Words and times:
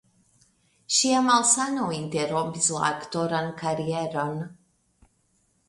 Ŝia 0.99 1.19
malsano 1.27 1.91
interrompis 1.99 2.71
la 2.77 2.81
aktoran 2.89 3.55
karieron. 3.63 4.37